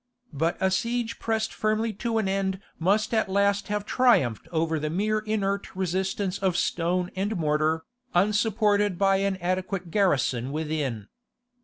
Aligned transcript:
But 0.33 0.57
a 0.59 0.71
siege 0.71 1.19
pressed 1.19 1.53
firmly 1.53 1.93
to 1.93 2.17
an 2.17 2.27
end 2.27 2.59
must 2.79 3.13
at 3.13 3.29
last 3.29 3.67
have 3.67 3.85
triumphed 3.85 4.47
over 4.51 4.79
the 4.79 4.89
mere 4.89 5.19
inert 5.19 5.75
resistance 5.75 6.39
of 6.39 6.57
stone 6.57 7.11
and 7.15 7.37
mortar, 7.37 7.83
unsupported 8.15 8.97
by 8.97 9.17
an 9.17 9.37
adequate 9.37 9.91
garrison 9.91 10.51
within. 10.51 11.07